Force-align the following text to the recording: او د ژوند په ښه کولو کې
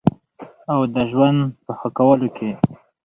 او 0.73 0.79
د 0.93 0.95
ژوند 1.11 1.39
په 1.63 1.71
ښه 1.79 1.89
کولو 1.97 2.27
کې 2.37 2.49